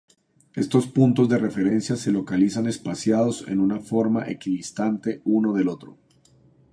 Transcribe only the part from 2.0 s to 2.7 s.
localizan